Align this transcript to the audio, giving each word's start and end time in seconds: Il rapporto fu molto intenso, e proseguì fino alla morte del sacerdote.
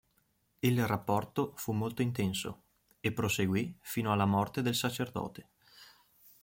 Il 0.61 0.87
rapporto 0.87 1.53
fu 1.57 1.73
molto 1.73 2.01
intenso, 2.01 2.63
e 2.99 3.11
proseguì 3.11 3.77
fino 3.83 4.11
alla 4.11 4.25
morte 4.25 4.63
del 4.63 4.73
sacerdote. 4.73 5.49